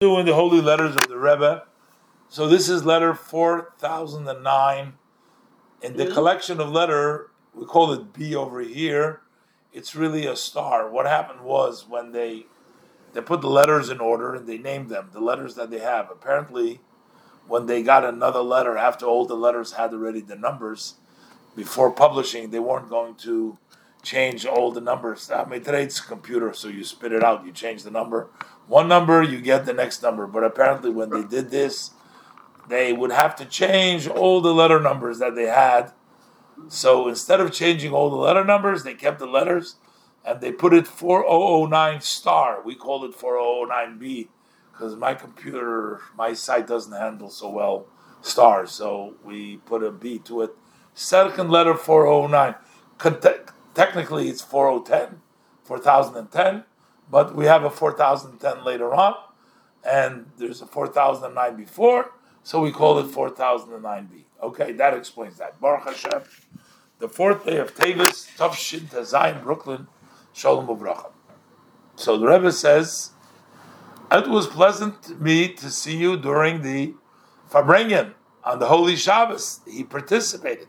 [0.00, 1.62] doing the holy letters of the Rebbe.
[2.30, 4.94] So this is letter 4009.
[5.82, 9.20] In the collection of letter, we call it B over here.
[9.74, 10.88] It's really a star.
[10.88, 12.46] What happened was when they
[13.12, 16.10] they put the letters in order and they named them, the letters that they have.
[16.10, 16.80] Apparently,
[17.46, 20.94] when they got another letter after all the letters had already the numbers,
[21.54, 23.58] before publishing, they weren't going to
[24.02, 25.30] change all the numbers.
[25.30, 28.30] I mean, today it's computer, so you spit it out, you change the number.
[28.70, 30.28] One number, you get the next number.
[30.28, 31.90] But apparently, when they did this,
[32.68, 35.90] they would have to change all the letter numbers that they had.
[36.68, 39.74] So instead of changing all the letter numbers, they kept the letters
[40.24, 42.62] and they put it 4009 star.
[42.62, 44.28] We call it 4009B
[44.70, 47.86] because my computer, my site doesn't handle so well
[48.20, 48.70] stars.
[48.70, 50.54] So we put a B to it.
[50.94, 52.54] Second letter 409.
[53.74, 55.22] Technically, it's 4010,
[55.64, 56.64] 4010,
[57.10, 59.14] but we have a 4010 later on,
[59.84, 64.24] and there's a 4009 before, so we call it 4009b.
[64.42, 65.60] Okay, that explains that.
[65.60, 66.22] Baruch Hashem,
[66.98, 69.88] the fourth day of Teves, Tavshin Tazayin, Brooklyn,
[70.32, 71.10] Shalom Uvracha.
[71.96, 73.10] So the Rebbe says,
[74.10, 76.94] it was pleasant to me to see you during the
[77.50, 79.60] Farbrengen on the Holy Shabbos.
[79.70, 80.68] He participated.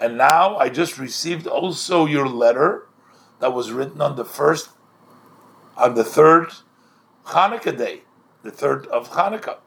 [0.00, 2.88] And now I just received also your letter
[3.40, 4.70] that was written on the first,
[5.80, 6.52] on the third
[7.26, 8.02] Hanukkah day,
[8.42, 9.58] the third of Hanukkah.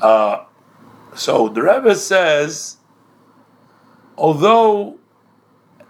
[0.00, 0.44] Uh,
[1.14, 2.76] so the Rebbe says,
[4.16, 4.98] although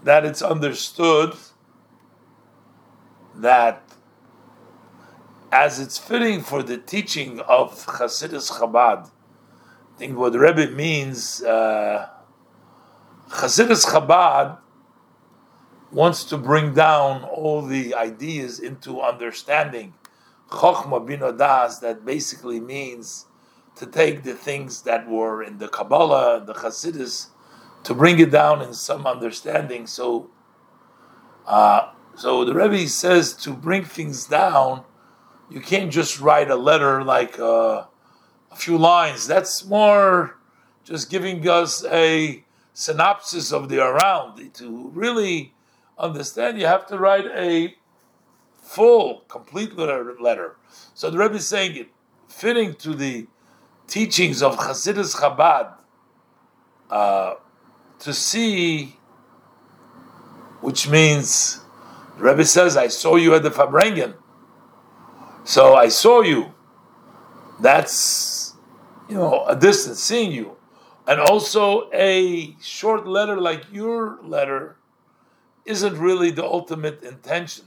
[0.03, 1.34] that it's understood
[3.34, 3.83] that
[5.53, 9.11] as it's fitting for the teaching of Hasidus Chabad,
[9.94, 11.42] I think what Rebbe means.
[11.42, 12.09] Uh,
[13.28, 14.59] Chassidus Chabad
[15.92, 19.95] wants to bring down all the ideas into understanding
[20.51, 23.27] Chochma Binodas, that basically means
[23.77, 27.28] to take the things that were in the Kabbalah, the Chassidus,
[27.83, 29.87] to bring it down in some understanding.
[29.87, 30.31] So,
[31.47, 34.84] uh, so the Rebbe says to bring things down,
[35.50, 37.84] you can't just write a letter like uh,
[38.50, 39.27] a few lines.
[39.27, 40.38] That's more
[40.84, 44.55] just giving us a synopsis of the around.
[44.55, 45.55] To really
[45.99, 47.75] understand, you have to write a
[48.62, 50.57] full, complete letter.
[50.95, 51.89] So the Rebbe is saying it,
[52.29, 53.27] fitting to the
[53.87, 55.75] teachings of Hasidus Chabad,
[56.91, 57.35] uh,
[58.01, 58.97] to see,
[60.61, 61.61] which means,
[62.19, 64.15] the Rebbe says, I saw you at the Farbrengen.
[65.45, 66.53] So I saw you.
[67.61, 68.55] That's,
[69.09, 70.56] you know, a distance, seeing you
[71.06, 74.77] and also a short letter like your letter
[75.66, 77.66] isn't really the ultimate intention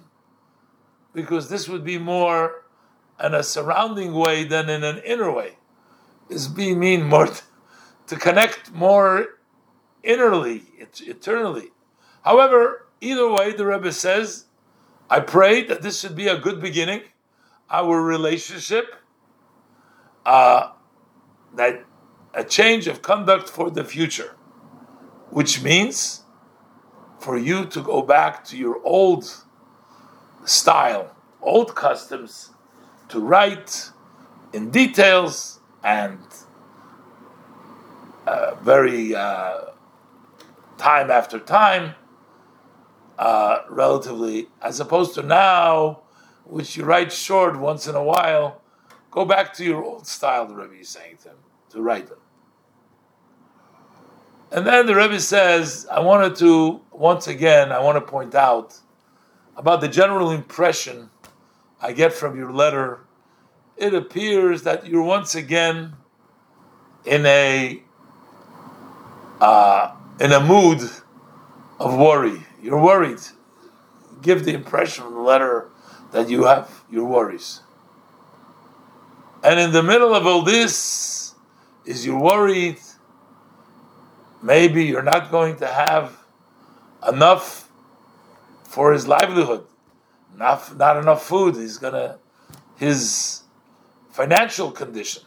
[1.14, 2.66] because this would be more
[3.24, 5.58] in a surrounding way than in an inner way.
[6.30, 7.28] This be mean more
[8.08, 9.40] to connect more
[10.04, 11.70] innerly eternally.
[12.24, 14.46] However either way the rebbe says
[15.10, 17.02] i pray that this should be a good beginning
[17.70, 18.96] our relationship
[20.26, 20.72] uh,
[21.56, 21.86] that
[22.34, 24.36] a change of conduct for the future,
[25.30, 26.24] which means
[27.20, 29.44] for you to go back to your old
[30.46, 32.52] style, old customs,
[33.10, 33.92] to write
[34.54, 36.20] in details and
[38.26, 39.62] uh, very uh,
[40.78, 41.96] time after time,
[43.18, 46.02] uh, relatively, as opposed to now,
[46.46, 48.62] which you write short once in a while.
[49.12, 51.38] Go back to your old style, the Rebbe is saying to him
[51.72, 52.20] to write them.
[54.52, 58.78] And then the Rebbe says, I wanted to, once again, I want to point out
[59.56, 61.10] about the general impression
[61.82, 63.00] I get from your letter.
[63.78, 65.94] It appears that you're once again
[67.06, 67.82] in a
[69.40, 70.82] uh, in a mood
[71.80, 72.46] of worry.
[72.62, 73.22] You're worried.
[74.22, 75.70] Give the impression in the letter
[76.12, 77.62] that you have your worries.
[79.42, 81.34] And in the middle of all this,
[81.86, 82.78] is you're worried
[84.42, 86.19] maybe you're not going to have
[87.08, 87.72] enough
[88.64, 89.66] for his livelihood,
[90.36, 91.56] not, not enough food.
[91.56, 92.20] He's gonna
[92.76, 93.44] his
[94.10, 95.24] financial condition,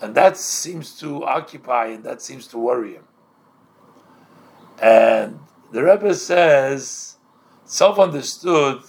[0.00, 3.04] and that seems to occupy and that seems to worry him.
[4.80, 5.40] And
[5.72, 7.16] the Rebbe says,
[7.64, 8.82] self-understood,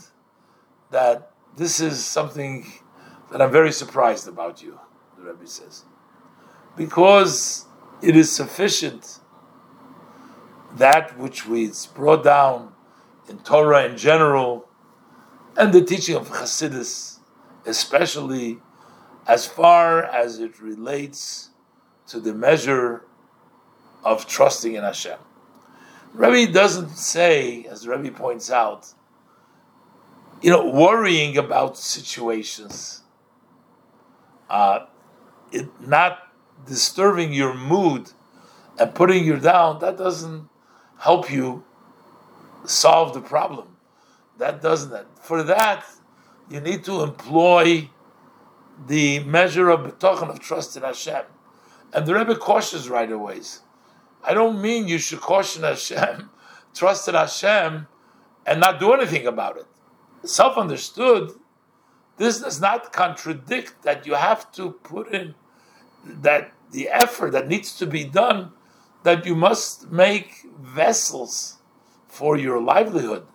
[0.91, 2.71] that this is something
[3.31, 4.79] that I'm very surprised about you
[5.17, 5.83] the Rebbe says.
[6.75, 7.65] Because
[8.01, 9.18] it is sufficient
[10.79, 12.73] that which we brought down
[13.29, 14.67] in Torah in general
[15.55, 17.19] and the teaching of Hasidus,
[17.65, 18.59] especially
[19.27, 21.49] as far as it relates
[22.07, 23.05] to the measure
[24.03, 25.19] of trusting in Hashem.
[26.13, 28.93] Rebbe doesn't say, as Rebbe points out,
[30.41, 33.03] you know, worrying about situations,
[34.49, 34.85] uh,
[35.51, 36.19] it not
[36.65, 38.11] disturbing your mood
[38.79, 40.49] and putting you down, that doesn't
[40.99, 41.63] help you
[42.65, 43.77] solve the problem.
[44.37, 44.91] That doesn't.
[44.91, 45.07] That.
[45.21, 45.85] For that,
[46.49, 47.89] you need to employ
[48.87, 51.23] the measure of bitachon of trust in Hashem.
[51.93, 53.41] And the Rebbe cautions right away.
[54.23, 56.29] I don't mean you should caution Hashem,
[56.73, 57.87] trust in Hashem,
[58.45, 59.65] and not do anything about it.
[60.23, 61.31] Self understood,
[62.17, 65.35] this does not contradict that you have to put in
[66.05, 68.51] that the effort that needs to be done,
[69.03, 71.57] that you must make vessels
[72.07, 73.25] for your livelihood.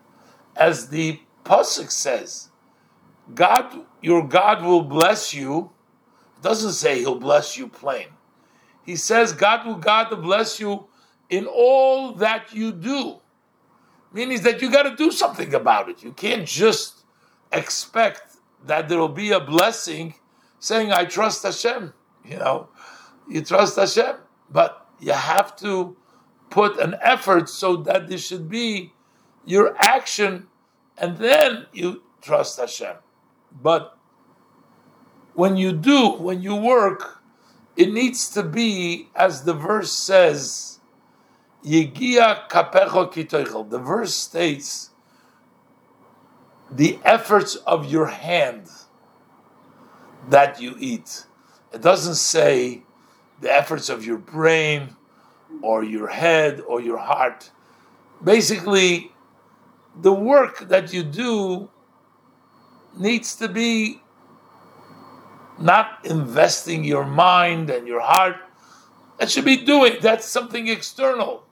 [0.56, 2.50] As the Pasuk says,
[3.34, 5.70] God, your God will bless you.
[6.36, 8.08] It doesn't say he'll bless you plain.
[8.84, 10.86] He says God will God to bless you
[11.30, 13.20] in all that you do.
[14.12, 16.02] Meaning that you got to do something about it.
[16.02, 17.04] You can't just
[17.50, 18.36] expect
[18.66, 20.14] that there will be a blessing
[20.60, 21.92] saying, I trust Hashem.
[22.24, 22.68] You know,
[23.28, 24.16] you trust Hashem,
[24.50, 25.96] but you have to
[26.50, 28.92] put an effort so that this should be
[29.44, 30.46] your action,
[30.96, 32.96] and then you trust Hashem.
[33.62, 33.96] But
[35.34, 37.22] when you do, when you work,
[37.76, 40.78] it needs to be, as the verse says,
[41.64, 43.68] Yegia kapecho kitoichel.
[43.68, 44.90] The verse states,
[46.70, 48.68] the efforts of your hand
[50.28, 51.26] that you eat.
[51.72, 52.82] It doesn't say
[53.44, 54.96] the efforts of your brain
[55.60, 57.50] or your head or your heart.
[58.22, 59.12] Basically,
[60.00, 61.68] the work that you do
[62.96, 64.00] needs to be
[65.58, 68.36] not investing your mind and your heart.
[69.18, 69.98] That should be doing.
[70.00, 71.44] That's something external.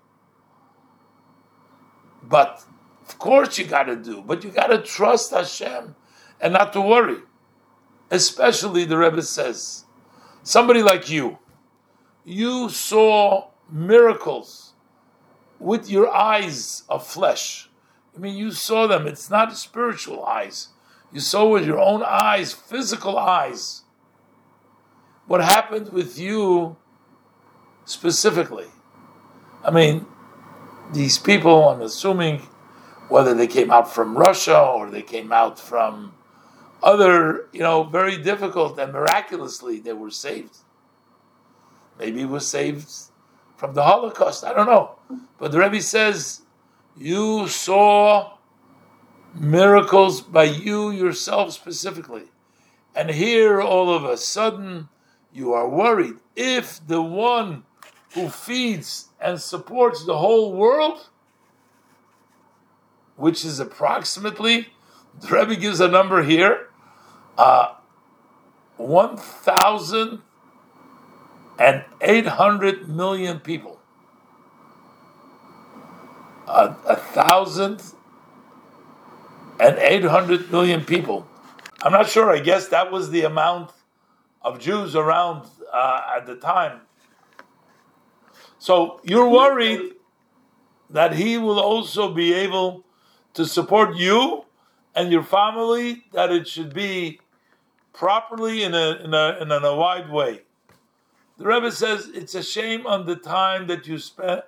[2.23, 2.65] But
[3.07, 4.23] of course you got to do.
[4.23, 5.95] But you got to trust Hashem
[6.41, 7.19] and not to worry.
[8.11, 9.85] Especially the Rebbe says,
[10.43, 11.39] somebody like you,
[12.25, 14.73] you saw miracles
[15.59, 17.69] with your eyes of flesh.
[18.15, 19.07] I mean, you saw them.
[19.07, 20.69] It's not spiritual eyes.
[21.13, 23.83] You saw with your own eyes, physical eyes.
[25.27, 26.77] What happened with you
[27.85, 28.67] specifically?
[29.65, 30.07] I mean,
[30.93, 32.43] these people, I'm assuming,
[33.09, 36.15] whether they came out from Russia or they came out from
[36.83, 40.57] other, you know, very difficult and miraculously they were saved.
[42.03, 42.91] Maybe it was saved
[43.57, 44.43] from the Holocaust.
[44.43, 44.97] I don't know.
[45.39, 46.43] But the Rebbe says,
[46.97, 48.39] you saw
[49.37, 52.25] miracles by you yourself specifically.
[52.93, 54.89] And here, all of a sudden,
[55.33, 56.15] you are worried.
[56.35, 57.63] If the one
[58.15, 61.09] who feeds and supports the whole world,
[63.15, 64.71] which is approximately,
[65.21, 66.67] the Rebbe gives a number here,
[67.39, 67.75] uh,
[71.57, 73.79] 1,800 million people.
[76.47, 77.83] Uh, a thousand
[79.61, 81.27] and 800 million people.
[81.83, 82.31] I'm not sure.
[82.31, 83.71] I guess that was the amount
[84.43, 86.81] of Jews around uh, at the time.
[88.59, 89.95] So you're worried
[90.91, 92.85] that he will also be able
[93.35, 94.45] to support you
[94.95, 97.21] and your family, that it should be
[97.93, 100.43] properly in a, in a, in a wide way.
[101.39, 104.45] The Rebbe says it's a shame on the time that you spent,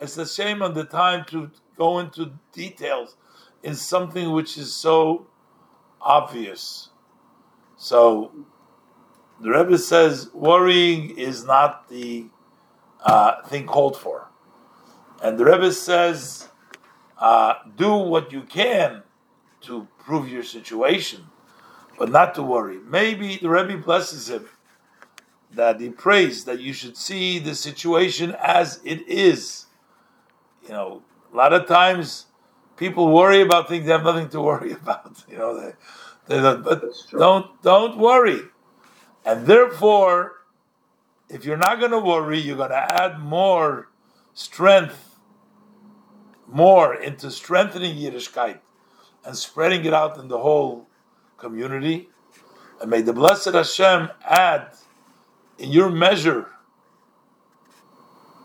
[0.00, 3.16] it's a shame on the time to go into details
[3.62, 5.26] in something which is so
[6.00, 6.90] obvious.
[7.76, 8.32] So
[9.40, 12.26] the Rebbe says worrying is not the
[13.04, 14.28] uh, thing called for.
[15.22, 16.48] And the Rebbe says
[17.18, 19.02] uh, do what you can
[19.62, 21.24] to prove your situation,
[21.98, 22.78] but not to worry.
[22.84, 24.48] Maybe the Rebbe blesses him
[25.54, 29.66] that he prays that you should see the situation as it is.
[30.64, 32.26] You know, a lot of times
[32.76, 35.24] people worry about things they have nothing to worry about.
[35.28, 35.72] You know, they,
[36.26, 38.40] they don't, but don't don't worry.
[39.24, 40.32] And therefore,
[41.28, 43.88] if you're not going to worry, you're going to add more
[44.34, 45.18] strength,
[46.48, 48.58] more into strengthening Yiddishkeit
[49.24, 50.88] and spreading it out in the whole
[51.38, 52.08] community.
[52.80, 54.72] And may the blessed Hashem add
[55.58, 56.48] in your measure,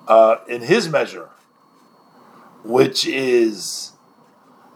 [0.07, 1.29] uh, in His measure,
[2.63, 3.93] which is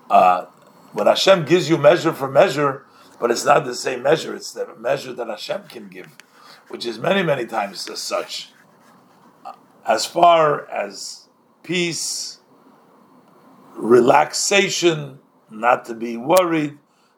[0.10, 0.46] uh,
[0.94, 2.86] when Hashem gives you measure for measure,
[3.20, 6.18] but it's not the same measure, it's the measure that Hashem can give,
[6.70, 8.50] which is many, many times as such.
[9.86, 11.28] As far as
[11.64, 12.40] peace,
[13.76, 15.20] relaxation,
[15.50, 16.78] not to be worried,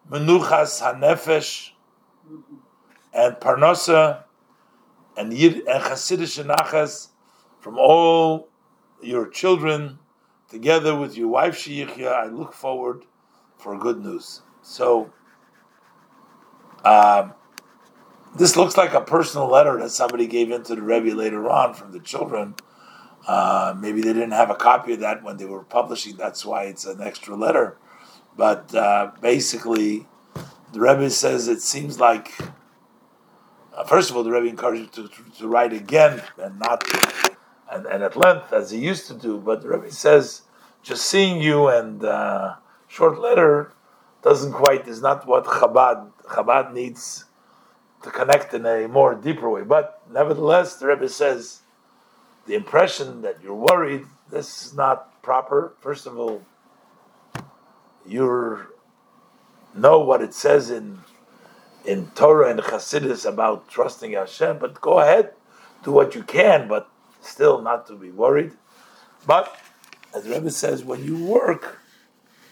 [0.09, 1.71] menuchas hanefesh,
[3.13, 4.23] and parnasa,
[5.17, 7.09] and yid and nachas
[7.59, 8.49] from all
[9.01, 9.99] your children,
[10.49, 12.11] together with your wife Sheyichya.
[12.11, 13.05] I look forward
[13.57, 14.41] for good news.
[14.61, 15.11] So,
[16.83, 17.33] um,
[18.35, 21.91] this looks like a personal letter that somebody gave into the Rebbe later on from
[21.91, 22.55] the children.
[23.27, 26.17] Uh, maybe they didn't have a copy of that when they were publishing.
[26.17, 27.77] That's why it's an extra letter.
[28.35, 30.07] But uh, basically,
[30.73, 32.33] the Rebbe says it seems like,
[33.75, 36.83] uh, first of all, the Rebbe encouraged you to, to, to write again and not
[37.71, 39.39] and, and, at length as he used to do.
[39.39, 40.43] But the Rebbe says,
[40.83, 42.55] just seeing you and uh,
[42.87, 43.73] short letter
[44.21, 47.25] doesn't quite is not what Chabad Chabad needs
[48.03, 49.63] to connect in a more deeper way.
[49.63, 51.61] But nevertheless, the Rebbe says
[52.45, 54.05] the impression that you're worried.
[54.29, 55.73] This is not proper.
[55.79, 56.43] First of all,
[58.05, 58.67] you
[59.75, 60.99] know what it says in
[61.85, 65.33] in Torah and Chassidus about trusting Hashem, but go ahead,
[65.83, 66.89] do what you can, but
[67.21, 68.53] still not to be worried.
[69.25, 69.55] But
[70.13, 71.79] as the Rebbe says, when you work,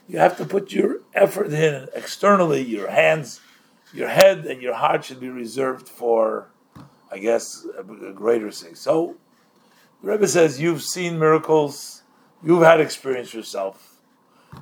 [0.07, 3.39] you have to put your effort in externally, your hands,
[3.93, 6.49] your head, and your heart should be reserved for,
[7.11, 8.75] I guess, a, a greater thing.
[8.75, 9.15] So,
[10.01, 12.03] the Rebbe says, You've seen miracles,
[12.43, 14.01] you've had experience yourself.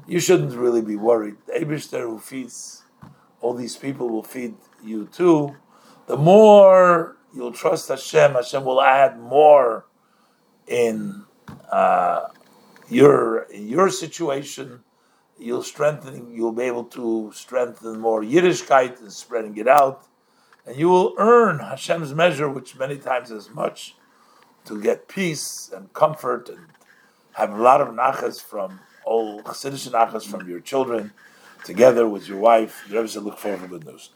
[0.07, 1.37] You shouldn't really be worried.
[1.47, 1.65] The
[1.99, 2.83] who feeds
[3.41, 5.55] all these people will feed you too.
[6.07, 9.85] The more you'll trust Hashem, Hashem will add more
[10.67, 11.25] in
[11.71, 12.27] uh,
[12.89, 14.83] your in your situation
[15.39, 20.05] you'll strengthen, you'll be able to strengthen more Yiddishkeit and spreading it out,
[20.65, 23.95] and you will earn Hashem's measure, which many times is much,
[24.65, 26.67] to get peace and comfort and
[27.33, 31.13] have a lot of nachas from all Chassidish nachas from your children,
[31.63, 32.85] together with your wife.
[32.89, 34.07] The Rebbe said, look forward to good news.